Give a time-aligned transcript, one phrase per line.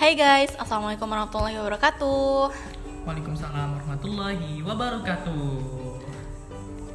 [0.00, 2.48] Hai guys, Assalamualaikum warahmatullahi wabarakatuh.
[3.04, 5.60] Waalaikumsalam warahmatullahi wabarakatuh.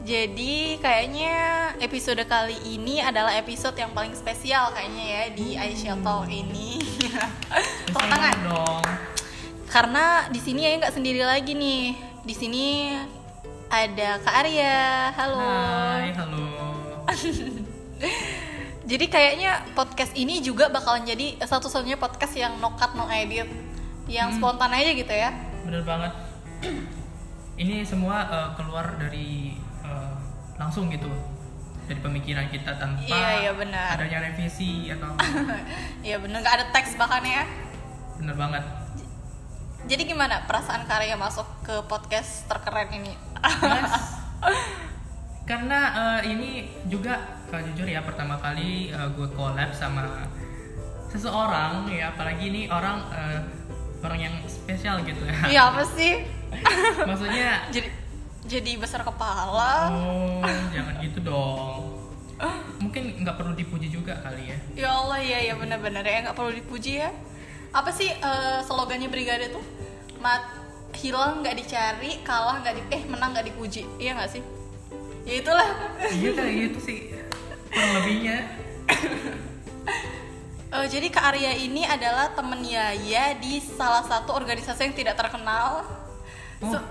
[0.01, 6.25] Jadi kayaknya episode kali ini adalah episode yang paling spesial kayaknya ya di Aisyah Talk
[6.33, 6.81] ini.
[7.85, 8.37] Tepuk tangan.
[8.41, 8.85] Dong.
[9.69, 11.93] Karena di sini ya nggak sendiri lagi nih.
[12.25, 12.89] Di sini
[13.69, 15.45] ada Kak Arya, halo.
[15.45, 16.45] Hai, halo.
[18.85, 23.49] Jadi kayaknya podcast ini juga bakalan jadi satu-satunya podcast yang no cut no edit
[24.05, 24.37] Yang Hmm.
[24.39, 26.13] spontan aja gitu ya Bener banget.
[27.55, 30.13] Ini semua eh, keluar dari eh,
[30.55, 31.09] langsung gitu
[31.83, 33.93] dari pemikiran kita tanpa Iya, iya, benar.
[33.93, 35.13] adanya revisi atau
[36.05, 37.45] Ya bener nggak ada teks bahkan ya
[38.15, 38.63] bener banget.
[39.85, 43.13] Jadi gimana perasaan karya masuk ke podcast terkeren ini?
[43.61, 43.93] Mas,
[45.43, 46.49] karena eh, ini
[46.85, 50.27] juga kalau jujur ya pertama kali eh, gue collab sama
[51.09, 53.39] seseorang ya apalagi ini orang eh,
[54.05, 55.35] orang yang spesial gitu ya.
[55.49, 56.21] Iya apa sih?
[57.09, 57.89] Maksudnya Jadi
[58.45, 59.89] jadi besar kepala.
[59.89, 61.97] Oh, jangan gitu dong.
[62.77, 64.57] Mungkin nggak perlu dipuji juga kali ya.
[64.77, 67.09] Ya Allah ya ya benar-benar ya nggak perlu dipuji ya.
[67.73, 69.65] Apa sih eh, slogannya Brigade tuh?
[70.21, 70.45] Mat
[70.95, 73.83] hilang nggak dicari, kalah nggak di eh menang nggak dipuji.
[73.97, 74.43] Iya nggak sih?
[75.25, 75.69] Ya itulah.
[76.13, 77.14] Iya gitu sih.
[77.75, 78.37] Kurang lebihnya.
[80.67, 85.87] Eh, jadi Kak Arya ini adalah temen Yaya di salah satu organisasi yang tidak terkenal.
[86.59, 86.67] Oh.
[86.67, 86.89] Se-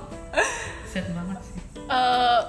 [0.90, 1.60] Set banget sih.
[1.76, 2.40] Eh,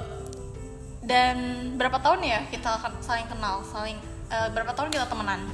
[1.04, 1.36] dan
[1.76, 4.00] berapa tahun ya kita akan saling kenal, saling
[4.32, 5.52] eh, berapa tahun kita temenan?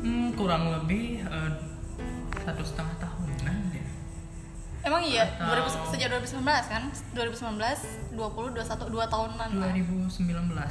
[0.00, 1.50] Hmm, kurang lebih eh,
[2.40, 3.84] satu setengah tahunan deh.
[4.80, 6.82] Emang iya, Atau- 2000 sejak 2019 kan?
[7.12, 9.68] 2019, 20, 21, 2 tahunan lah.
[9.68, 10.16] 2019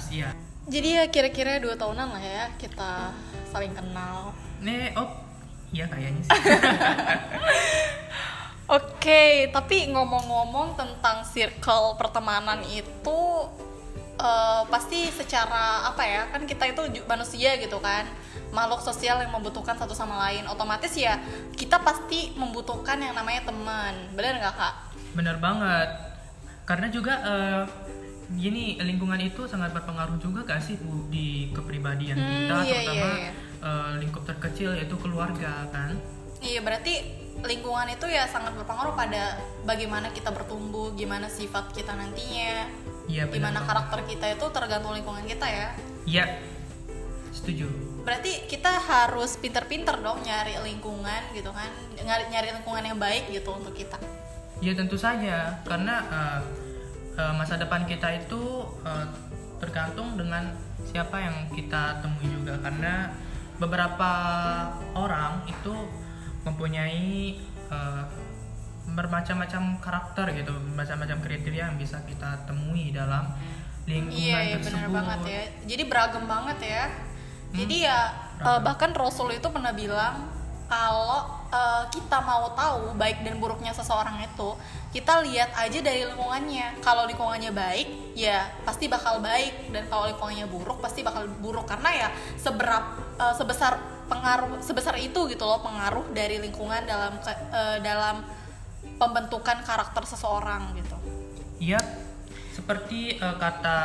[0.10, 0.34] ya.
[0.70, 3.10] Jadi ya kira-kira 2 tahunan lah ya kita
[3.50, 4.38] saling kenal.
[4.62, 5.10] Nih, oh,
[5.74, 6.30] iya kayaknya sih.
[8.78, 13.20] Oke, tapi ngomong-ngomong tentang circle pertemanan itu
[14.22, 16.30] eh, pasti secara apa ya?
[16.30, 18.06] Kan kita itu manusia gitu kan.
[18.54, 20.46] Makhluk sosial yang membutuhkan satu sama lain.
[20.46, 21.18] Otomatis ya
[21.58, 24.14] kita pasti membutuhkan yang namanya teman.
[24.14, 24.76] Bener nggak kak?
[25.18, 25.90] Bener banget.
[26.70, 27.64] Karena juga eh,
[28.30, 33.08] gini lingkungan itu sangat berpengaruh juga gak sih Bu, di kepribadian Hmm, kita, iya, terutama
[33.10, 33.32] iya, iya.
[33.66, 35.98] eh, lingkup terkecil yaitu keluarga kan.
[36.40, 36.94] Iya berarti
[37.42, 42.68] lingkungan itu ya sangat berpengaruh pada bagaimana kita bertumbuh, gimana sifat kita nantinya,
[43.10, 43.70] Iya benar gimana banget.
[43.74, 45.68] karakter kita itu tergantung lingkungan kita ya.
[46.06, 46.26] Iya,
[47.32, 47.68] setuju.
[48.06, 51.70] Berarti kita harus pinter-pinter dong nyari lingkungan gitu kan,
[52.00, 54.00] nyari nyari lingkungan yang baik gitu untuk kita.
[54.60, 56.40] Ya tentu saja, karena eh,
[57.20, 58.42] eh, masa depan kita itu
[58.82, 59.06] eh,
[59.60, 62.56] tergantung dengan siapa yang kita temui juga.
[62.58, 63.12] Karena
[63.60, 64.12] beberapa
[64.96, 65.76] orang itu
[66.42, 67.36] mempunyai
[67.70, 68.04] eh,
[68.90, 73.30] bermacam-macam karakter gitu, macam-macam kriteria yang bisa kita temui dalam
[73.86, 74.66] lingkungan Iya, iya tersebut.
[74.74, 75.42] benar banget ya.
[75.68, 76.84] Jadi beragam banget ya.
[77.50, 78.00] Jadi Hmm, ya
[78.38, 78.62] beragam.
[78.64, 80.26] bahkan Rasul itu pernah bilang
[80.66, 84.56] kalau eh, kita mau tahu baik dan buruknya seseorang itu,
[84.90, 86.82] kita lihat aja dari lingkungannya.
[86.82, 92.08] Kalau lingkungannya baik, ya pasti bakal baik dan kalau lingkungannya buruk pasti bakal buruk karena
[92.08, 92.84] ya seberap
[93.22, 93.78] eh, sebesar
[94.10, 97.22] pengaruh sebesar itu gitu loh pengaruh dari lingkungan dalam
[97.54, 98.26] eh, dalam
[98.98, 100.98] pembentukan karakter seseorang gitu.
[101.60, 101.80] Iya,
[102.56, 103.80] seperti eh, kata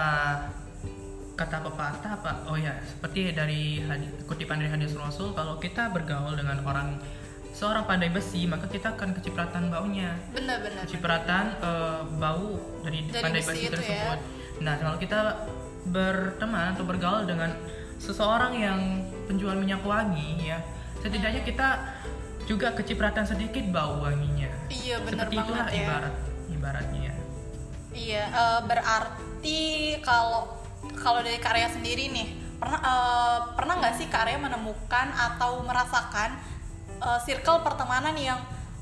[1.34, 2.32] kata pepatah apa?
[2.46, 6.98] Oh ya, seperti dari hadis, kutipan dari hadis Rasul, kalau kita bergaul dengan orang
[7.54, 10.82] seorang pandai besi, maka kita akan kecipratan baunya, Bener-bener.
[10.82, 13.70] kecipratan eh, bau dari, Dari pandai besi besi, ya.
[13.78, 14.18] tersebut.
[14.60, 15.18] Nah, kalau kita
[15.86, 17.54] berteman atau bergaul dengan
[17.96, 18.78] seseorang yang
[19.30, 20.58] penjual minyak wangi, ya,
[20.98, 21.68] setidaknya kita
[22.44, 24.50] juga kecipratan sedikit bau wanginya.
[24.68, 25.78] Iya bener Seperti banget itulah ya.
[25.80, 26.14] ibarat
[26.50, 27.00] ibaratnya.
[27.00, 27.14] ya.
[27.94, 29.60] Iya, eh, berarti
[30.02, 30.58] kalau
[30.98, 32.28] kalau dari karya sendiri nih,
[32.58, 36.36] pernah eh, pernah nggak sih karya menemukan atau merasakan
[37.04, 38.40] eh, circle pertemanan yang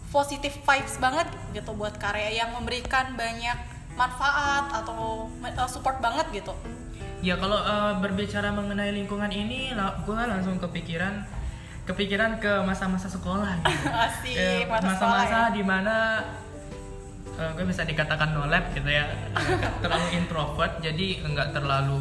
[0.08, 3.56] positif vibes banget gitu buat karya yang memberikan banyak
[3.92, 6.52] manfaat atau eh, support banget gitu?
[7.22, 11.22] Ya kalau eh, berbicara mengenai lingkungan ini, gue langsung kepikiran
[11.82, 13.86] kepikiran ke masa-masa sekolah gitu.
[14.06, 15.54] Asik, Eh, masa-masa ya.
[15.54, 16.22] di mana
[17.32, 19.02] gue bisa dikatakan no lab gitu ya,
[19.82, 21.98] terlalu introvert, jadi nggak terlalu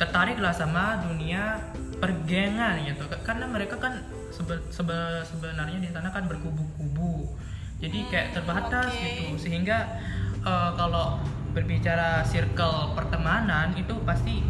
[0.00, 1.60] tertarik lah sama dunia
[2.00, 3.04] pergengan gitu.
[3.20, 4.00] Karena mereka kan
[4.32, 7.36] sebe- sebe- sebenarnya di sana kan berkubu-kubu,
[7.76, 9.04] jadi kayak terbatas oke.
[9.04, 10.00] gitu, sehingga
[10.40, 11.20] eh, kalau
[11.52, 14.40] berbicara circle pertemanan itu pasti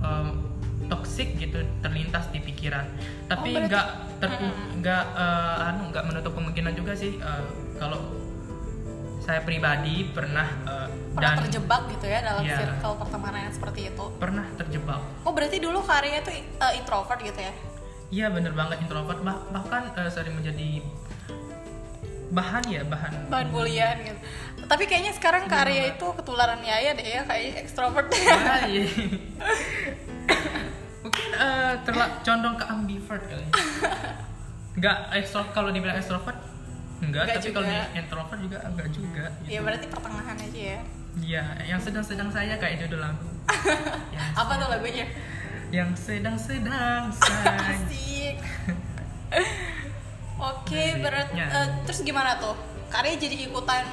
[0.00, 0.28] em,
[0.88, 2.88] toxic toxic gitu terlintas di pikiran
[3.28, 3.86] tapi berarti- nggak
[4.16, 7.44] ter- nggak eh, anu nggak menutup kemungkinan juga sih eh,
[7.76, 8.00] kalau
[9.20, 10.88] saya pribadi pernah eh,
[11.18, 12.56] pernah dan terjebak gitu ya dalam Iya.
[12.56, 14.04] circle pertemanan yang seperti itu?
[14.16, 15.00] Pernah terjebak.
[15.22, 17.52] Oh berarti dulu karyanya tuh uh, introvert gitu ya?
[18.08, 19.18] Iya bener banget introvert.
[19.20, 20.80] Bah- bahkan eh, sering menjadi
[22.28, 24.20] bahan ya bahan bahan bulian gitu.
[24.62, 28.84] Tapi kayaknya sekarang karya itu ketularan Yaya deh ya kayak ekstrovert Ah, iya.
[31.00, 33.46] mungkin eh, terla- condong ke ambivert kali
[34.76, 36.36] nggak ekstrovert kalau dibilang ekstrovert
[36.98, 39.48] enggak, Nggak tapi kalau introvert juga enggak juga gitu.
[39.48, 40.80] ya berarti pertengahan aja ya
[41.18, 43.28] Iya, yang sedang-sedang saya kayak judul lagu.
[44.40, 45.06] Apa tuh lagunya?
[45.68, 47.56] Yang sedang-sedang saya.
[47.74, 48.36] Asik.
[50.38, 51.46] Oke berat ya.
[51.46, 52.54] eh, terus gimana tuh?
[52.88, 53.84] Karya jadi ikutan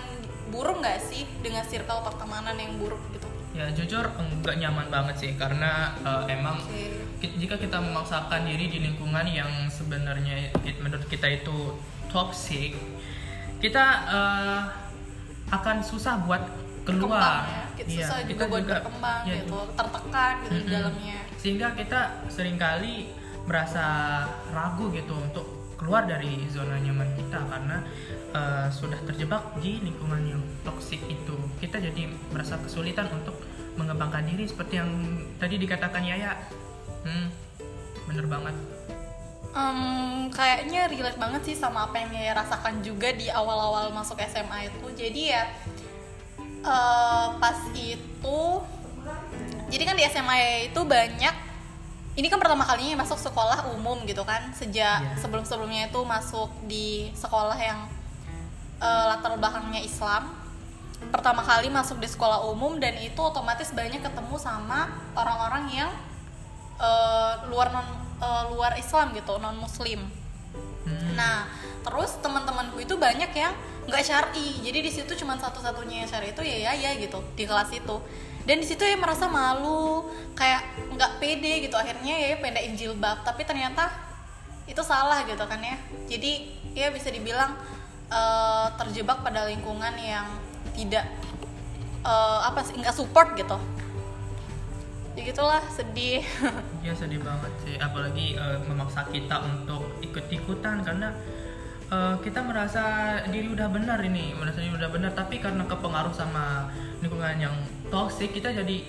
[0.47, 3.25] buruk nggak sih dengan circle pertemanan yang buruk gitu?
[3.51, 6.61] Ya jujur enggak nyaman banget sih karena eh, emang
[7.17, 11.73] Ki- jika kita memaksakan diri di lingkungan yang sebenarnya menurut kita itu
[12.07, 12.77] toxic
[13.57, 14.61] kita eh,
[15.49, 16.45] akan susah buat
[16.85, 17.41] keluar.
[17.43, 19.57] ya kita Iya, susah kita juga buat berkembang ya, gitu.
[19.75, 20.71] tertekan gitu di Mm-mm.
[20.71, 21.17] dalamnya.
[21.35, 21.99] Sehingga kita
[22.31, 22.93] sering kali
[23.45, 23.85] merasa
[24.49, 25.45] ragu gitu untuk
[25.75, 27.77] keluar dari zona nyaman kita karena
[28.31, 31.35] eh, sudah terjebak di lingkungan yang toksik itu.
[31.59, 33.35] Kita jadi merasa kesulitan untuk
[33.75, 34.89] mengembangkan diri seperti yang
[35.35, 36.31] tadi dikatakan Yaya.
[37.03, 37.27] Hmm,
[38.07, 38.55] bener banget.
[39.51, 39.79] Em,
[40.31, 44.87] kayaknya relate banget sih sama apa yang Yaya rasakan juga di awal-awal masuk SMA itu.
[44.91, 45.47] Jadi ya
[46.65, 48.41] eh, pas itu
[49.65, 50.35] jadi kan di SMA
[50.69, 51.35] itu banyak
[52.15, 55.19] ini kan pertama kalinya masuk sekolah umum gitu kan sejak Iya.
[55.19, 57.79] sebelum-sebelumnya itu masuk di sekolah yang
[58.75, 60.31] eh, latar belakangnya Islam.
[61.11, 65.91] Pertama kali masuk di sekolah umum dan itu otomatis banyak ketemu sama orang-orang yang
[66.79, 70.01] eh, luar non eh, luar Islam gitu non Muslim
[70.85, 71.49] Hmm, Nah,
[71.81, 74.61] terus teman-temanku itu banyak yang nggak syari.
[74.65, 77.97] Jadi di situ cuma satu-satunya yang syari itu ya ya ya gitu di kelas itu.
[78.45, 80.05] Dan di situ ya merasa malu,
[80.37, 80.61] kayak
[80.93, 81.73] nggak pede gitu.
[81.77, 83.89] Akhirnya ya pendakin jilbab, tapi ternyata
[84.65, 85.77] itu salah gitu kan ya.
[86.09, 87.57] Jadi ya bisa dibilang
[88.09, 90.29] eh, terjebak pada lingkungan yang
[90.77, 91.05] tidak
[92.05, 93.57] eh, apa sih nggak support gitu.
[95.15, 96.21] Ya gitulah sedih.
[96.85, 101.09] ya sedih banget sih apalagi eh, memaksa kita untuk ikut-ikutan karena
[101.87, 102.83] eh, kita merasa
[103.25, 107.55] diri udah benar ini merasa diri udah benar tapi karena kepengaruh sama lingkungan yang
[107.87, 108.81] toxic kita jadi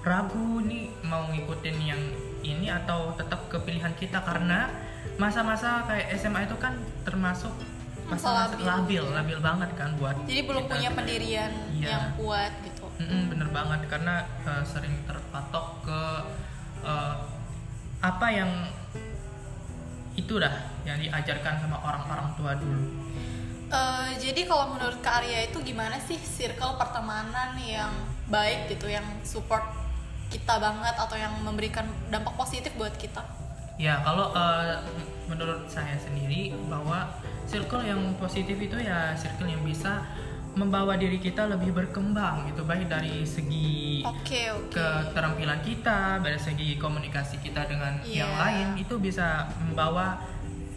[0.00, 1.98] ragu nih mau ngikutin yang
[2.40, 4.70] ini atau tetap ke pilihan kita karena
[5.16, 7.50] masa-masa kayak SMA itu kan termasuk
[8.06, 8.62] Masa labil.
[8.62, 10.72] labil labil banget kan buat Jadi belum kita.
[10.72, 11.88] punya pendirian Iya.
[11.90, 12.86] yang kuat gitu.
[12.96, 14.14] Mm-mm, bener banget karena
[14.46, 16.00] uh, sering terpatok ke
[16.80, 17.14] uh,
[17.98, 18.50] apa yang
[20.16, 20.52] itu dah
[20.88, 22.82] yang diajarkan sama orang-orang tua dulu.
[23.66, 27.90] Eh, jadi kalau menurut Kak Arya itu gimana sih circle pertemanan yang
[28.30, 29.62] baik gitu, yang support
[30.30, 33.22] kita banget atau yang memberikan dampak positif buat kita?
[33.76, 34.80] Ya kalau uh,
[35.28, 37.10] menurut saya sendiri bahwa
[37.44, 40.00] circle yang positif itu ya circle yang bisa
[40.56, 44.72] membawa diri kita lebih berkembang gitu baik dari segi Oke oke.
[44.72, 48.40] keterampilan kita, dari segi komunikasi kita dengan yang Iya.
[48.40, 50.16] lain itu bisa membawa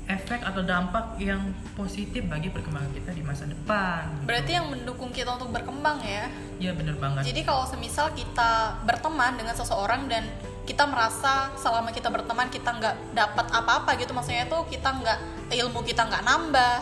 [0.06, 1.40] efek atau dampak yang
[1.78, 4.10] positif bagi perkembangan kita di masa depan.
[4.12, 4.26] gitu.
[4.26, 6.28] Berarti yang mendukung kita untuk berkembang ya.
[6.58, 7.24] Iya bener banget.
[7.24, 10.26] Jadi kalau semisal kita berteman dengan seseorang dan
[10.66, 15.20] kita merasa selama kita berteman kita nggak dapat apa-apa gitu, maksudnya tuh kita nggak
[15.56, 16.78] ilmu kita nggak nambah,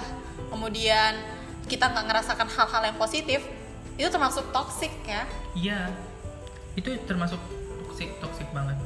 [0.50, 1.14] kemudian
[1.68, 3.44] kita nggak ngerasakan hal-hal yang positif,
[4.00, 5.24] itu termasuk toxic ya.
[5.54, 5.92] Iya.
[6.76, 7.40] Itu termasuk
[7.88, 8.78] toxic toxic banget.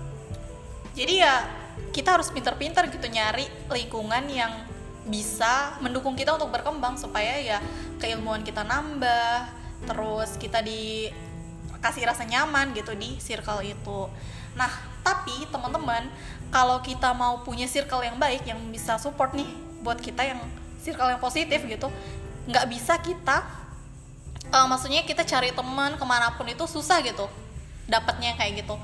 [0.97, 1.47] Jadi ya
[1.95, 4.51] kita harus pintar-pintar gitu nyari lingkungan yang
[5.07, 7.57] bisa mendukung kita untuk berkembang supaya ya
[7.97, 9.49] keilmuan kita nambah,
[9.89, 14.07] terus kita dikasih rasa nyaman gitu di circle itu.
[14.53, 14.69] Nah,
[15.01, 16.05] tapi teman-teman,
[16.53, 19.47] kalau kita mau punya circle yang baik yang bisa support nih
[19.81, 20.39] buat kita yang
[20.83, 21.87] circle yang positif gitu,
[22.49, 23.45] nggak bisa kita
[24.49, 27.29] eh, maksudnya kita cari teman ke mana pun itu susah gitu
[27.85, 28.75] dapatnya kayak gitu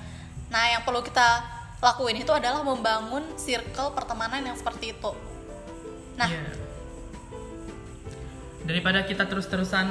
[0.53, 1.43] nah yang perlu kita
[1.81, 5.11] lakuin itu adalah membangun circle pertemanan yang seperti itu
[6.17, 6.67] nah Iya.
[8.67, 9.87] Daripada kita terus-terusan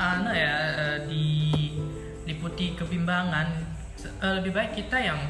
[0.00, 1.28] ana ya eh, di
[2.24, 3.48] liputi kebimbangan,
[4.00, 5.20] eh, lebih baik kita yang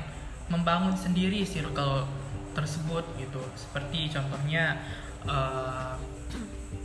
[0.47, 2.07] membangun sendiri circle
[2.55, 3.43] tersebut gitu.
[3.59, 4.79] Seperti contohnya
[5.27, 5.93] eh,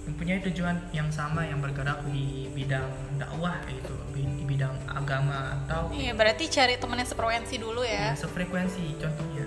[0.05, 2.85] mempunyai tujuan yang sama yang bergerak di bidang
[3.17, 8.13] dakwah gitu di bidang agama atau Iya, berarti cari temen yang sefrekuensi dulu ya.
[8.13, 9.45] yang sefrekuensi contohnya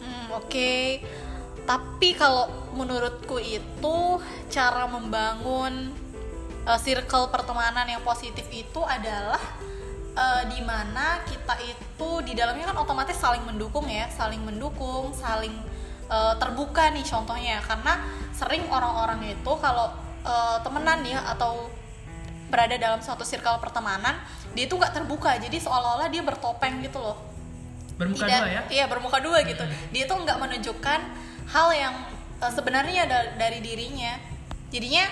[0.00, 0.72] Hmm, oke.
[1.66, 3.96] Tapi kalau menurutku itu
[4.48, 5.92] cara membangun
[6.64, 9.38] uh, circle pertemanan yang positif itu adalah
[10.16, 15.52] uh, di mana kita itu di dalamnya kan otomatis saling mendukung ya, saling mendukung, saling
[16.10, 17.62] uh, terbuka nih contohnya.
[17.62, 18.02] Karena
[18.34, 19.94] sering orang-orang itu kalau
[20.26, 21.70] uh, temenan ya atau
[22.50, 24.18] berada dalam suatu circle pertemanan,
[24.52, 25.38] dia itu nggak terbuka.
[25.38, 27.16] Jadi seolah-olah dia bertopeng gitu loh.
[27.94, 28.62] Bermuka tidak dua ya?
[28.72, 29.62] iya bermuka dua gitu.
[29.94, 31.00] Dia tuh nggak menunjukkan
[31.52, 31.94] hal yang
[32.42, 34.18] eh, sebenarnya da- dari dirinya.
[34.72, 35.04] Jadinya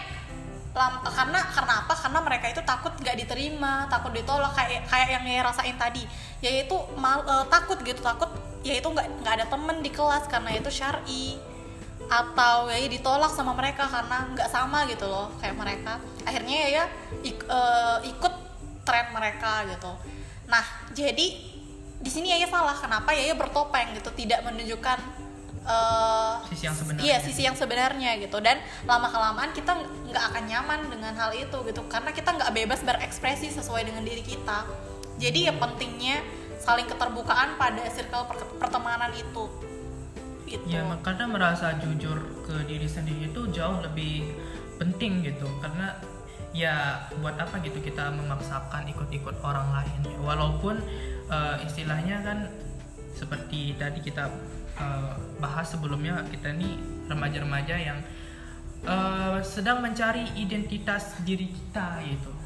[0.72, 1.94] lam- karena karena apa?
[1.94, 6.02] Karena mereka itu takut nggak diterima takut ditolak kayak kayak yang dia rasain tadi.
[6.40, 10.68] Yaitu mal, eh, takut gitu takut yaitu nggak nggak ada temen di kelas karena itu
[10.68, 11.38] syari.
[12.08, 16.00] Atau ya ditolak sama mereka karena nggak sama gitu loh kayak mereka.
[16.24, 16.84] Akhirnya ya ya
[17.20, 18.34] ik- eh, ikut
[18.82, 19.92] tren mereka gitu.
[20.48, 21.26] Nah jadi
[21.98, 22.72] di sini Yaya salah.
[22.72, 24.98] Kenapa Yaya bertopeng gitu tidak menunjukkan
[25.68, 27.04] eh, Sisi yang sebenarnya.
[27.04, 28.40] iya sisi yang sebenarnya gitu.
[28.40, 28.56] Dan
[28.88, 29.76] lama kelamaan kita
[30.08, 34.24] nggak akan nyaman dengan hal itu gitu karena kita nggak bebas berekspresi sesuai dengan diri
[34.24, 34.64] kita.
[35.20, 36.24] Jadi ya pentingnya
[36.68, 39.48] saling keterbukaan pada circle per- pertemanan itu.
[40.44, 40.64] Gitu.
[40.68, 44.36] Ya karena merasa jujur ke diri sendiri itu jauh lebih
[44.76, 45.48] penting gitu.
[45.64, 45.96] Karena
[46.52, 50.18] ya buat apa gitu kita memaksakan ikut-ikut orang lain ya.
[50.20, 50.76] Walaupun
[51.32, 52.38] eh, istilahnya kan
[53.16, 54.28] seperti tadi kita
[54.76, 56.76] eh, bahas sebelumnya kita nih
[57.08, 57.98] remaja-remaja yang
[58.84, 62.37] eh, sedang mencari identitas diri kita gitu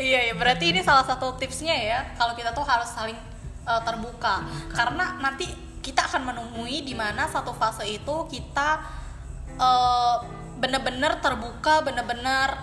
[0.00, 3.20] Iya ya, berarti ini salah satu tipsnya ya kalau kita tuh harus saling
[3.68, 4.40] uh, terbuka.
[4.72, 5.44] Karena nanti
[5.84, 8.80] kita akan menemui di mana satu fase itu kita
[9.60, 10.24] uh,
[10.56, 12.56] benar-benar terbuka, benar-benar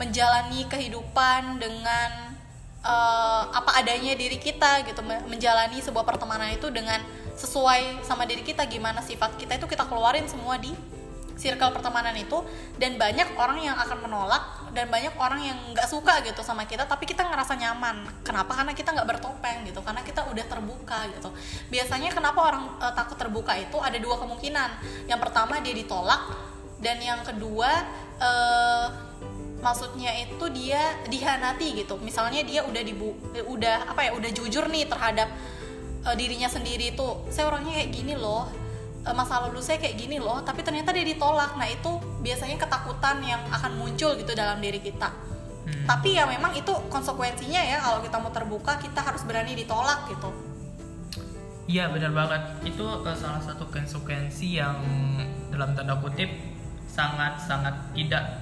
[0.00, 2.32] menjalani kehidupan dengan
[2.80, 7.04] uh, apa adanya diri kita gitu, me- menjalani sebuah pertemanan itu dengan
[7.36, 10.72] sesuai sama diri kita gimana sifat kita itu kita keluarin semua di
[11.36, 12.40] circle pertemanan itu.
[12.80, 16.86] Dan banyak orang yang akan menolak dan banyak orang yang nggak suka gitu sama kita
[16.86, 18.06] tapi kita ngerasa nyaman.
[18.22, 18.54] Kenapa?
[18.54, 21.30] Karena kita nggak bertopeng gitu karena kita udah terbuka gitu.
[21.70, 24.70] Biasanya kenapa orang eh, takut terbuka itu ada dua kemungkinan.
[25.10, 26.22] Yang pertama dia ditolak
[26.78, 27.70] dan yang kedua
[28.22, 28.86] eh,
[29.60, 32.00] maksudnya itu dia dihanati gitu.
[32.00, 35.28] Misalnya dia udah dibu eh, udah apa ya udah jujur nih terhadap
[36.06, 38.69] eh, dirinya sendiri tuh saya orangnya kayak gini loh
[39.02, 41.88] masa lalu saya kayak gini loh tapi ternyata dia ditolak nah itu
[42.20, 45.08] biasanya ketakutan yang akan muncul gitu dalam diri kita
[45.60, 45.84] Hmm.
[45.84, 50.32] tapi ya memang itu konsekuensinya ya kalau kita mau terbuka kita harus berani ditolak gitu
[51.68, 54.80] Iya benar banget itu eh, salah satu konsekuensi yang
[55.52, 56.32] dalam tanda kutip
[56.88, 58.40] sangat sangat tidak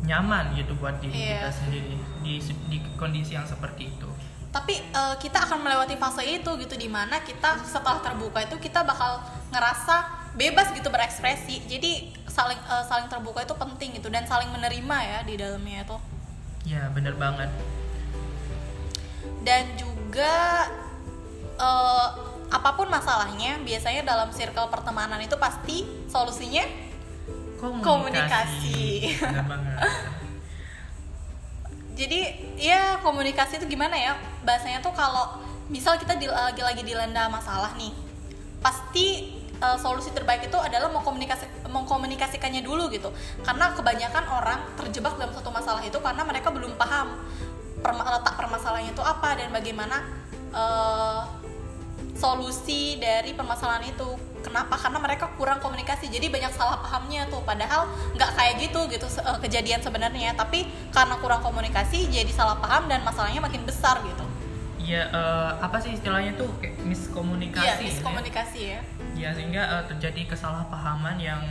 [0.00, 1.48] nyaman gitu buat diri Iya.
[1.48, 1.80] kita sendiri
[2.20, 2.32] di
[2.68, 4.08] di kondisi yang seperti itu.
[4.50, 8.84] tapi eh, kita akan melewati fase itu gitu di mana kita setelah terbuka itu kita
[8.84, 9.96] bakal ngerasa
[10.32, 15.18] bebas gitu berekspresi jadi saling eh, saling terbuka itu penting gitu dan saling menerima ya
[15.22, 15.98] di dalamnya itu
[16.62, 17.48] Ya benar banget.
[19.40, 20.68] dan juga
[21.56, 22.08] eh,
[22.50, 26.62] apa pun masalahnya biasanya dalam circle pertemanan itu pasti solusinya
[27.60, 27.84] Komunikasi.
[27.84, 28.80] Komunikasi.
[29.20, 29.74] Benar banget.
[32.00, 32.20] jadi
[32.56, 35.36] ya komunikasi itu gimana ya bahasanya tuh kalau
[35.68, 37.92] misal kita di- lagi lagi dilanda masalah nih
[38.60, 43.12] pasti eh, solusi terbaik itu adalah mengkomunikasi mengkomunikasikannya dulu gitu.
[43.44, 47.14] Karena kebanyakan orang terjebak dalam satu masalah itu karena mereka belum paham
[47.80, 49.96] perma- letak permasalahannya itu apa dan bagaimana
[50.52, 51.20] eh,
[52.16, 54.08] solusi dari permasalahan itu.
[54.40, 54.72] Kenapa?
[54.80, 56.08] Karena mereka kurang komunikasi.
[56.08, 57.44] Jadi banyak salah pahamnya tuh.
[57.44, 57.84] Padahal
[58.16, 60.32] nggak kayak gitu gitu eh, kejadian sebenarnya.
[60.36, 64.24] Tapi karena kurang komunikasi jadi salah paham dan masalahnya makin besar gitu.
[64.80, 66.48] Ya eh, apa sih istilahnya tuh?
[66.60, 67.64] Kayak miskomunikasi.
[67.64, 67.88] iya gitu ya.
[67.92, 68.80] miskomunikasi ya
[69.20, 71.44] Ya sehingga eh, terjadi kesalahpahaman yang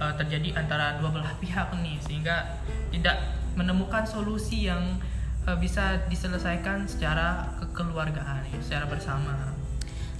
[0.00, 2.56] eh, terjadi antara dua belah pihak nih sehingga
[2.88, 3.20] tidak
[3.52, 4.96] menemukan solusi yang
[5.44, 9.52] eh, bisa diselesaikan secara kekeluargaan ya, secara bersama.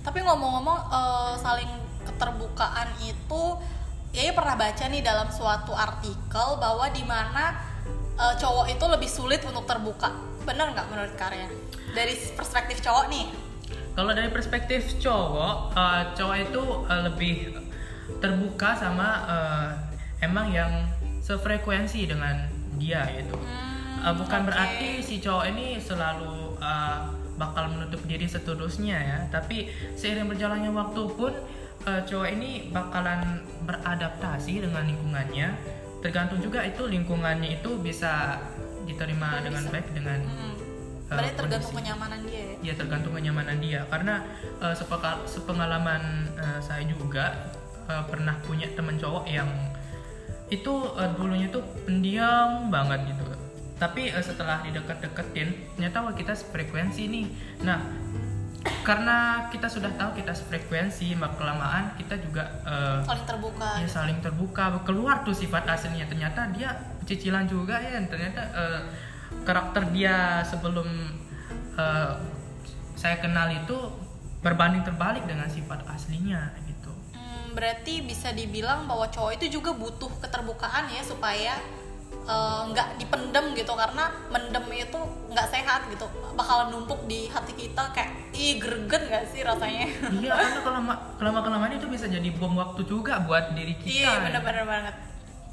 [0.04, 1.72] tapi ngomong-ngomong eh, saling
[2.04, 3.42] keterbukaan itu
[4.12, 7.72] ya pernah baca nih dalam suatu artikel bahwa di mana
[8.14, 10.06] cowok itu lebih sulit untuk terbuka.
[10.46, 11.50] Bener nggak menurut karya
[11.96, 13.26] dari perspektif cowok nih
[13.94, 17.34] Kalau dari perspektif cowok, eh, cowok itu eh, lebih
[18.18, 19.68] terbuka sama eh,
[20.20, 20.72] emang yang
[21.22, 22.46] sefrekuensi dengan
[22.76, 23.38] dia gitu.
[23.38, 23.72] Hmm,
[24.04, 24.48] Eh, bukan oke.
[24.52, 26.98] berarti si cowok ini selalu eh,
[27.34, 31.32] bakal menutup diri seterusnya ya, tapi seiring berjalannya waktu pun
[31.86, 35.48] eh, cowok ini bakalan beradaptasi dengan lingkungannya
[36.04, 38.36] tergantung juga itu lingkungannya itu bisa
[38.84, 40.53] diterima dengan baik dengan Hmm.
[41.04, 41.78] Berarti tergantung kondisi.
[41.84, 42.54] kenyamanan dia ya.
[42.64, 44.14] ya tergantung kenyamanan dia karena
[44.58, 46.02] eh, sepeka- sepengalaman
[46.34, 47.52] eh, saya juga
[47.86, 49.48] eh, pernah punya temen cowok yang
[50.48, 53.24] itu eh, dulunya tuh pendiam banget gitu
[53.76, 57.26] tapi eh, setelah didekat-deketin ternyata wah kita frekuensi nih
[57.62, 57.80] nah
[58.84, 63.68] karena kita sudah tahu kita frekuensi maka kelamaan kita juga eh, Saling terbuka.
[63.80, 66.72] ya saling terbuka keluar tuh sifat aslinya ternyata dia
[67.04, 68.80] cicilan juga ya ternyata eh,
[69.42, 70.86] karakter dia sebelum
[71.74, 72.12] eh,
[72.94, 73.76] saya kenal itu
[74.40, 76.92] berbanding terbalik dengan sifat aslinya gitu.
[77.16, 81.56] Hmm, berarti bisa dibilang bahwa cowok itu juga butuh keterbukaan ya supaya
[82.24, 83.72] eh, nggak dipendem gitu.
[83.76, 85.00] Karena mendem itu
[85.32, 86.08] nggak sehat gitu.
[86.36, 89.86] Bakalan numpuk di hati kita kayak ih greget nggak sih rasanya?
[90.24, 93.90] Iya karena kelama kelama kelamaan itu bisa jadi bom waktu juga buat diri kita.
[93.90, 94.94] Iya bener-bener banget.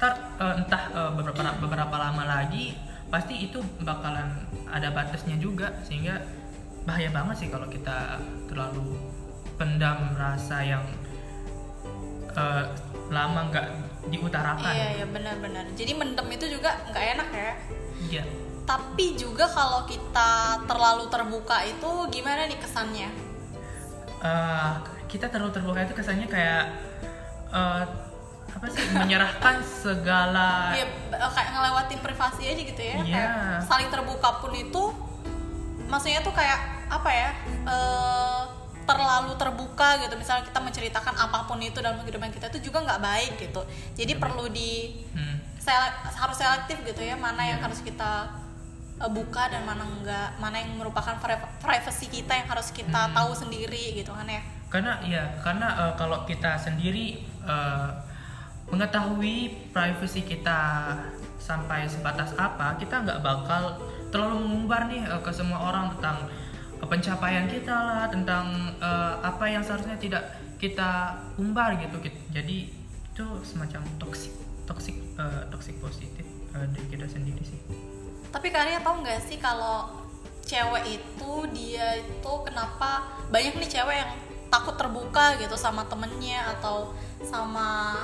[0.00, 4.32] Ntar eh, entah eh, beberapa beberapa lama lagi pasti itu bakalan
[4.72, 6.24] ada batasnya juga sehingga
[6.88, 8.16] bahaya banget sih kalau kita
[8.48, 8.96] terlalu
[9.60, 10.80] pendam rasa yang
[12.32, 12.64] eh,
[13.12, 13.68] lama nggak
[14.08, 14.72] diutarakan.
[14.72, 15.68] Iya iya benar-benar.
[15.76, 17.52] Jadi mendem itu juga nggak enak ya.
[18.02, 18.24] Iya.
[18.62, 23.10] tapi juga kalau kita terlalu terbuka itu gimana nih kesannya?
[24.22, 24.72] Eh,
[25.10, 26.70] kita terlalu terbuka itu kesannya kayak
[27.50, 27.82] eh,
[28.52, 32.96] apa sih menyerahkan segala b- kayak ngelewatin privasi aja gitu ya.
[32.96, 33.04] Iya.
[33.08, 33.30] Kayak
[33.64, 34.82] saling terbuka pun itu
[35.84, 37.30] maksudnya tuh kayak apa ya?
[37.64, 38.42] eh,
[38.82, 40.14] terlalu terbuka gitu.
[40.14, 43.62] Misalnya kita menceritakan apa pun itu dalam kehidupan kita itu juga nggak baik gitu.
[43.94, 45.38] Jadi perlu di Hmm.
[45.56, 47.64] sele- harus selektif gitu ya, mana yang Iya.
[47.64, 48.28] harus kita
[48.98, 53.14] eh, buka dan mana enggak, mana yang merupakan pri- privasi kita yang harus kita Hmm.
[53.16, 54.42] tahu sendiri gitu kan ya.
[54.68, 57.88] karena ya karena eh, kalau kita sendiri eh,
[58.72, 60.96] mengetahui privasi kita
[61.36, 63.76] sampai sebatas apa kita nggak bakal
[64.08, 66.26] terlalu mengumbar nih eh, ke semua orang tentang
[66.80, 70.24] eh, pencapaian kita lah tentang eh, apa yang seharusnya tidak
[70.56, 71.98] kita umbar gitu.
[72.30, 72.70] Jadi
[73.12, 74.32] itu semacam toxic
[74.64, 76.24] toxic eh, toxic positif
[76.56, 77.60] eh, dari kita sendiri sih.
[78.32, 80.00] Tapi Karya tahu nggak sih kalau
[80.48, 84.12] cewek itu dia itu kenapa banyak nih cewek yang
[84.52, 86.92] takut terbuka gitu sama temennya atau
[87.24, 87.96] sama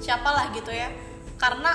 [0.00, 0.90] siapalah gitu ya.
[1.36, 1.74] Karena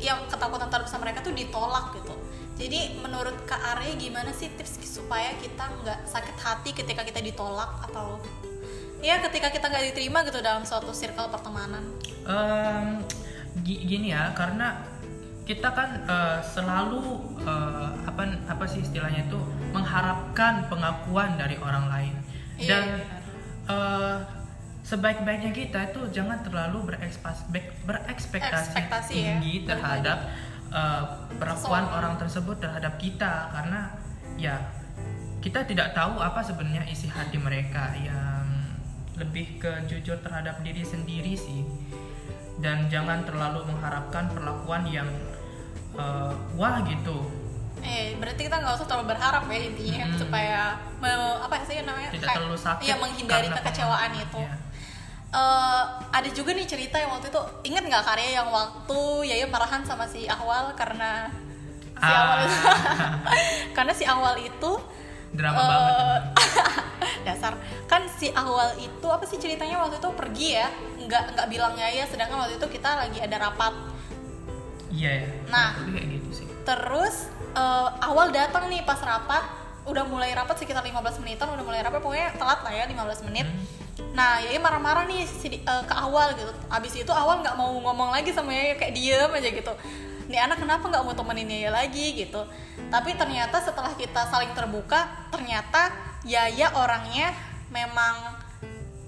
[0.00, 2.14] yang ketakutan terbesar mereka tuh ditolak gitu.
[2.60, 7.68] Jadi menurut Kak Arya gimana sih tips supaya kita nggak sakit hati ketika kita ditolak
[7.88, 8.20] atau
[9.00, 11.80] ya ketika kita nggak diterima gitu dalam suatu circle pertemanan?
[12.28, 13.00] Em,
[13.64, 14.84] gi- gini ya karena
[15.48, 17.00] kita kan eh, selalu
[17.48, 19.40] eh, apa apa sih istilahnya itu
[19.72, 22.14] mengharapkan pengakuan dari orang lain.
[22.60, 22.98] Iya, dan iya,
[23.72, 24.16] eh,
[24.82, 27.42] sebaik-baiknya kita itu jangan terlalu berekspektasi,
[27.84, 29.20] berekspektasi Ekspektasi ya.
[29.36, 30.18] tinggi terhadap
[30.68, 31.04] eh,
[31.36, 31.86] perlakuan Seseorang.
[31.94, 33.80] orang tersebut terhadap kita karena
[34.34, 34.56] ya
[35.38, 38.44] kita tidak tahu apa sebenarnya isi hati mereka yang
[39.14, 41.60] lebih ke jujur terhadap diri sendiri sih
[42.56, 45.08] dan jangan terlalu mengharapkan perlakuan yang
[45.94, 47.28] eh, wah gitu
[47.80, 50.20] Eh, berarti kita nggak usah terlalu berharap ya intinya Mm-mm.
[50.20, 54.52] supaya me- apa sih namanya tidak Kayak- terlalu sakit iya menghindari kekecewaan itu Ya.
[55.30, 57.38] Eh, ada juga nih cerita yang waktu itu
[57.70, 61.30] inget nggak karya yang waktu Yaya marahan sama si Awal karena
[61.94, 62.18] si Ah.
[62.26, 62.58] Awal itu
[63.78, 64.70] karena si Awal itu
[65.30, 66.22] drama eh, banget
[67.30, 67.54] dasar
[67.86, 70.66] kan si Awal itu apa sih ceritanya waktu itu pergi ya
[70.98, 73.70] nggak nggak bilang Yaya sedangkan waktu itu kita lagi ada rapat
[74.90, 75.78] iya ya Nah.
[75.94, 79.46] Gitu sih Terus eh, awal datang nih pas rapat,
[79.86, 83.46] udah mulai rapat sekitar 15 menitan, udah mulai rapat pokoknya telat lah ya 15 menit.
[83.46, 83.89] Hmm.
[84.14, 86.50] Nah, Yaya marah-marah nih si, eh, ke awal gitu.
[86.66, 89.72] Abis itu awal nggak mau ngomong lagi sama Yaya kayak diem aja gitu.
[90.30, 92.42] Nih anak kenapa nggak mau temenin Yaya lagi gitu.
[92.90, 95.94] Tapi ternyata setelah kita saling terbuka, ternyata
[96.26, 97.32] Yaya orangnya
[97.70, 98.38] memang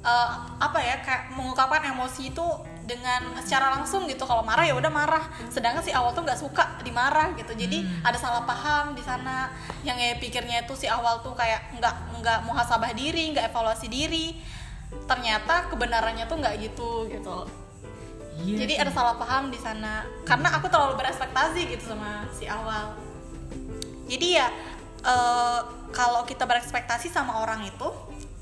[0.03, 2.47] eh, apa ya kayak mengungkapkan emosi itu
[2.83, 6.83] dengan secara langsung gitu kalau marah ya udah marah sedangkan si awal tuh nggak suka
[6.83, 8.11] dimarah gitu jadi Hmm.
[8.11, 9.55] ada salah paham di sana
[9.87, 14.35] yang ya pikirnya itu si awal tuh kayak nggak nggak muhasabah diri nggak evaluasi diri
[15.05, 17.37] ternyata kebenarannya tuh nggak gitu gitu.
[18.43, 18.83] Iya jadi sih.
[18.83, 20.09] ada salah paham di sana.
[20.25, 22.97] Karena aku terlalu berekspektasi gitu sama si awal.
[24.09, 24.49] Jadi ya
[25.05, 25.61] eh,
[25.93, 27.89] kalau kita berekspektasi sama orang itu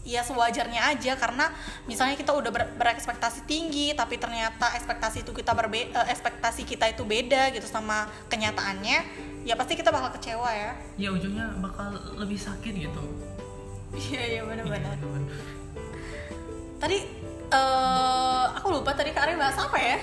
[0.06, 1.18] ya sewajarnya aja.
[1.18, 1.50] Karena
[1.90, 6.86] misalnya kita udah ber- berekspektasi tinggi tapi ternyata ekspektasi itu kita berbe eh, ekspektasi kita
[6.86, 8.98] itu beda gitu sama kenyataannya
[9.40, 10.72] ya pasti kita bakal kecewa ya.
[10.96, 13.02] Ya ujungnya bakal lebih sakit gitu.
[13.90, 14.94] Iya iya Iya, benar-benar.
[15.02, 15.58] bener-bener.
[16.80, 16.98] Tadi
[17.50, 20.00] eh aku lupa tadi Kak Arya bahas apa ya?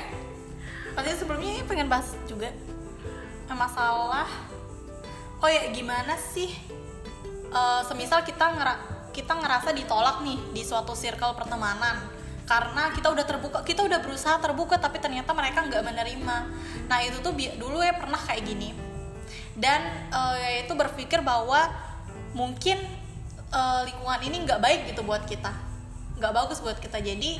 [0.93, 2.53] Pasti sebelumnya ini pengen bahas juga
[3.49, 4.29] eh, masalah
[5.41, 6.53] oh ya gimana sih
[7.49, 8.75] eh, semisal kita ngera
[9.13, 11.97] kita ngerasa ditolak nih di suatu circle pertemanan
[12.45, 16.37] karena kita udah terbuka kita udah berusaha terbuka tapi ternyata mereka nggak menerima.
[16.87, 18.71] Nah itu tuh dulu ya pernah kayak gini.
[19.57, 21.67] Dan eh, itu berpikir bahwa
[22.31, 22.77] mungkin
[23.51, 25.66] eh, lingkungan ini nggak baik gitu buat kita
[26.17, 27.31] nggak bagus buat kita jadi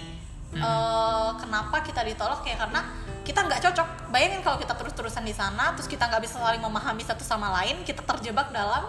[0.53, 2.81] eh, kenapa kita ditolak ya karena
[3.27, 7.03] kita nggak cocok bayangin kalau kita terus-terusan di sana terus kita nggak bisa saling memahami
[7.03, 8.87] satu sama lain kita terjebak dalam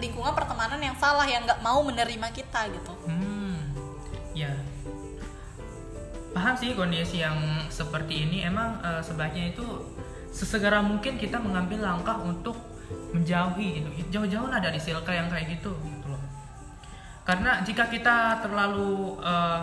[0.00, 3.60] lingkungan pertemanan yang salah yang nggak mau menerima kita gitu Hmm,
[4.32, 4.50] ya.
[6.30, 7.36] Paham sih kondisi yang
[7.68, 8.46] seperti ini.
[8.46, 9.66] Emang eh, sebaiknya itu
[10.30, 12.54] sesegera mungkin kita mengambil langkah untuk
[13.10, 13.88] menjauhi gitu.
[14.14, 15.74] Jauh-jauh lah dari circle yang kayak gitu.
[17.24, 19.62] Karena jika kita terlalu eh,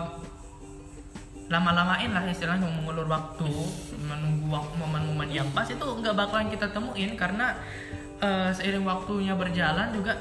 [1.48, 3.48] lama-lamain lah istilahnya mengulur waktu
[4.04, 7.56] menunggu momen-momen yang pas itu nggak bakalan kita temuin karena
[8.20, 10.16] eh, seiring waktunya berjalan juga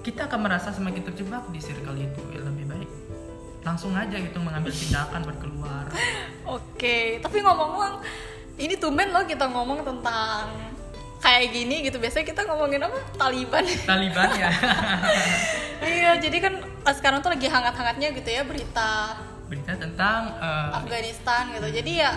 [0.00, 2.90] kita akan merasa semakin terjebak di circle itu ya, lebih baik
[3.60, 5.84] langsung aja gitu mengambil tindakan buat keluar
[6.50, 8.02] Oke, tapi ngomong-ngomong,
[8.58, 10.50] ini tumben loh kita ngomong tentang
[11.22, 12.02] kayak gini gitu.
[12.02, 12.98] Biasanya kita ngomongin apa?
[13.14, 13.62] Taliban.
[13.86, 14.50] Taliban ya
[15.86, 16.54] iya, jadi kan
[16.88, 21.68] sekarang tuh lagi hangat-hangatnya gitu ya berita berita tentang eh, Afghanistan gitu.
[21.68, 22.10] Jadi ya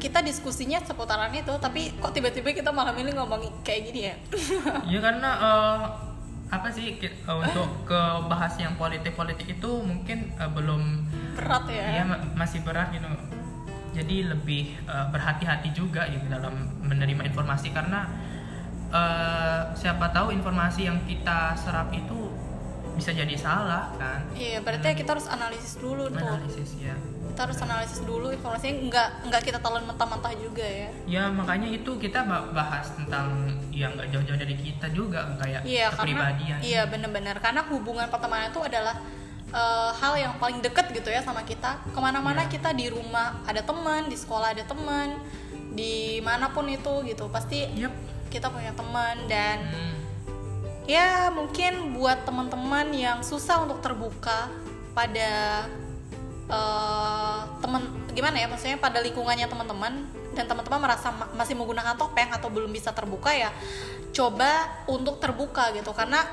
[0.00, 4.14] kita diskusinya seputaran itu, tapi kok tiba-tiba kita malam ini ngomong kayak gini ya?
[4.96, 5.78] ya karena eh,
[6.50, 10.82] apa sih eh, untuk ke bahas yang politik-politik itu mungkin eh, belum
[11.38, 11.86] Berat ya.
[12.00, 13.06] ya ma- masih berat gitu
[13.94, 18.10] jadi lebih eh, berhati-hati juga gitu dalam menerima informasi karena
[18.90, 22.29] eh, siapa tahu informasi yang kita serap itu
[23.00, 26.20] bisa jadi salah kan Iya, berarti kita harus analisis dulu tuh.
[26.20, 26.92] analisis ya
[27.30, 30.90] Kita harus analisis dulu informasinya nggak nggak kita telan mentah-mentah juga ya.
[31.06, 33.32] ya makanya itu kita ba- bahas tentang
[33.70, 38.50] yang nggak jauh-jauh dari kita juga kayak Iya, karena kepribadian iya bener-bener karena hubungan pertemanan
[38.50, 38.96] itu adalah
[39.50, 41.82] eh, hal yang paling deket gitu ya sama kita.
[41.86, 42.52] Ke mana-mana Iya.
[42.52, 45.18] kita di rumah ada teman, di sekolah ada teman,
[45.72, 47.90] di mana pun itu gitu pasti Yep.
[48.28, 49.94] kita punya teman dan Hmm.
[50.90, 54.50] Ya mungkin buat teman-teman yang susah untuk terbuka
[54.90, 55.62] pada
[56.50, 59.94] eh, teman gimana ya maksudnya pada lingkungannya teman-teman
[60.34, 63.54] dan teman-teman merasa ma- masih menggunakan topeng atau belum bisa terbuka ya
[64.10, 66.26] coba untuk terbuka gitu karena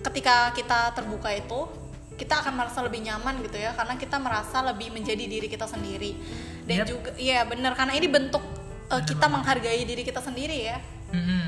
[0.00, 1.68] ketika kita terbuka itu
[2.16, 6.16] kita akan merasa lebih nyaman gitu ya karena kita merasa lebih menjadi diri kita sendiri
[6.64, 6.86] dan Yep.
[6.88, 8.40] juga iya benar karena ini bentuk
[8.88, 10.78] eh, kita menghargai diri kita sendiri ya
[11.12, 11.46] Mm-mm.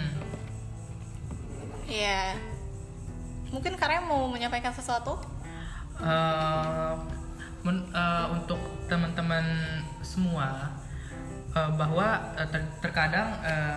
[1.90, 2.38] Iya.
[3.50, 5.18] Mungkin Karya mau menyampaikan sesuatu?
[6.00, 6.94] Eh,
[7.66, 8.58] men- eh, untuk
[8.88, 9.44] teman-teman
[10.00, 10.70] semua
[11.52, 13.76] eh, bahwa eh, ter- terkadang eh,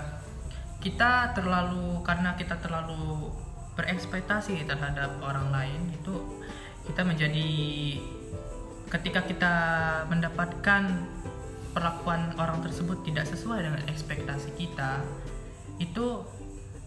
[0.80, 3.32] kita terlalu karena kita terlalu
[3.74, 6.40] berekspektasi terhadap orang lain itu
[6.86, 7.50] kita menjadi
[8.92, 9.54] ketika kita
[10.12, 10.84] mendapatkan
[11.74, 15.02] perlakuan orang tersebut tidak sesuai dengan ekspektasi kita
[15.82, 16.22] itu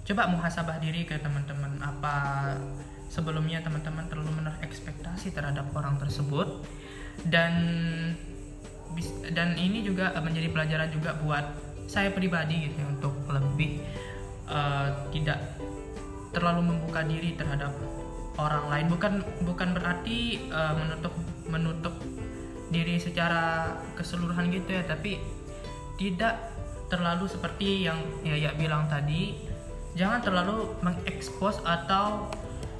[0.07, 2.15] coba muhasabah diri ke teman-teman apa
[3.11, 6.63] sebelumnya teman-teman terlalu menaruh ekspektasi terhadap orang tersebut.
[7.27, 7.53] Dan
[9.35, 11.45] dan ini juga eh, menjadi pelajaran juga buat
[11.91, 13.83] saya pribadi gitu ya, untuk lebih
[14.47, 15.39] eh, tidak
[16.31, 17.75] terlalu membuka diri terhadap
[18.39, 18.87] orang lain.
[18.93, 21.15] Bukan bukan berarti eh, menutup
[21.51, 21.95] menutup
[22.71, 25.23] diri secara keseluruhan gitu ya tapi
[25.97, 26.35] tidak
[26.91, 29.46] terlalu seperti yang ya ya bilang tadi
[29.97, 32.29] jangan terlalu mengekspos atau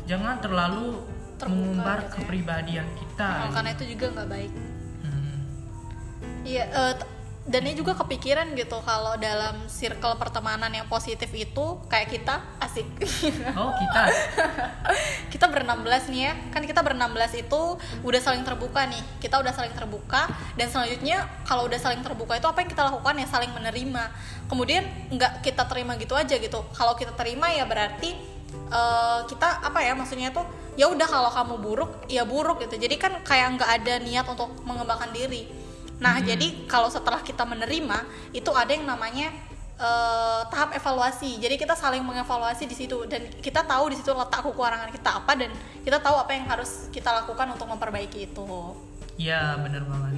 [0.05, 1.01] jangan terlalu
[1.37, 2.13] Terbuka mengumbar gitu ya.
[2.15, 4.53] kepribadian kita Oh, karena itu juga nggak baik.
[5.03, 5.39] Hmm.
[6.43, 6.65] Iya.
[6.67, 7.09] eh, t-
[7.47, 12.83] dan ini juga kepikiran gitu kalau dalam circle pertemanan yang positif itu kayak kita asik.
[13.61, 14.03] oh kita?
[15.37, 16.33] Kita berenam belas nih ya.
[16.49, 18.99] Kan kita berenam belas itu udah saling terbuka nih.
[19.23, 23.15] Kita udah saling terbuka dan selanjutnya kalau udah saling terbuka itu apa yang kita lakukan?
[23.21, 24.05] Ya saling menerima.
[24.49, 24.83] Kemudian
[25.13, 26.65] nggak kita terima gitu aja gitu.
[26.73, 28.17] Kalau kita terima ya berarti
[28.73, 32.81] eh, kita apa ya maksudnya tuh ya udah kalau kamu buruk ya buruk gitu.
[32.81, 35.66] Jadi kan kayak nggak ada niat untuk mengembangkan diri
[35.97, 38.05] nah jadi kalau setelah kita menerima
[38.37, 39.33] itu ada yang namanya
[39.77, 41.37] eh, tahap evaluasi.
[41.41, 45.33] Jadi kita saling mengevaluasi di situ dan kita tahu di situ letak kekurangan kita apa
[45.37, 45.51] dan
[45.85, 48.49] kita tahu apa yang harus kita lakukan untuk memperbaiki itu.
[49.17, 50.13] ya bener banget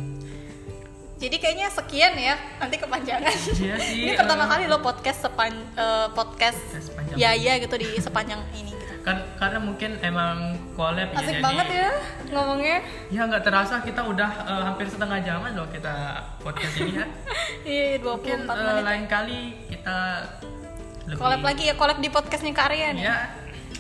[1.19, 3.35] Jadi kayaknya sekian ya, nanti kepanjangan.
[3.59, 4.51] Iya sih, ini pertama eh.
[4.55, 8.78] kali lo podcast sepan eh, podcast Podcast ya ya gitu di sepanjang ini.
[9.01, 10.37] Kan karena mungkin emang
[10.73, 11.89] collab ya, Asik jadi banget ya
[12.29, 12.79] ngomongnya.
[13.09, 15.95] ya nggak terasa kita udah eh, hampir setengah jaman loh kita
[16.39, 17.07] podcast ini ya
[17.65, 18.85] Iya, 24 mungkin eh, menit.
[18.85, 19.97] lain kali kita
[21.05, 23.05] lebih Collab lagi ya, collab di podcastnya Kak Arya nih.
[23.05, 23.17] ya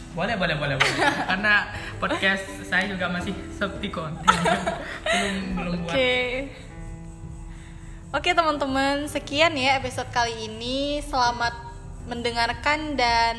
[0.08, 0.96] boleh boleh boleh, boleh.
[1.30, 1.54] karena
[1.96, 4.24] podcast saya juga masih sepi konten
[5.04, 6.16] belum belum buat Oke.
[8.08, 11.04] Oke teman-teman, sekian ya episode kali ini.
[11.04, 11.52] Selamat
[12.08, 13.36] mendengarkan dan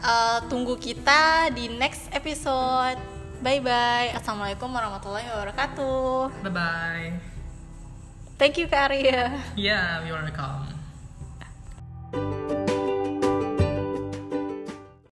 [0.00, 2.98] uh, tunggu kita di next episode.
[3.38, 4.10] Bye bye.
[4.18, 6.42] Assalamualaikum warahmatullahi wabarakatuh.
[6.42, 7.10] bye bye
[8.38, 9.34] Thank you Kak Arya.
[9.58, 10.77] yeah you're welcome